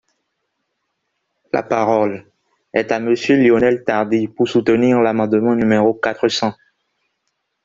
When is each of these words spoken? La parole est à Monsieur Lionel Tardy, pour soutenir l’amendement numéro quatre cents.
La 1.53 1.61
parole 1.61 2.25
est 2.73 2.91
à 2.91 2.99
Monsieur 2.99 3.37
Lionel 3.37 3.83
Tardy, 3.83 4.27
pour 4.27 4.47
soutenir 4.47 4.99
l’amendement 4.99 5.53
numéro 5.53 5.93
quatre 5.93 6.27
cents. 6.27 6.55